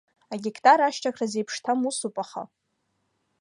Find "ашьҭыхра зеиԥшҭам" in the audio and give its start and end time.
0.87-1.79